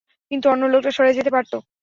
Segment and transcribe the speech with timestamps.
[0.31, 1.53] কিন্তু অন্য লোকটা সরে যেতে পারত।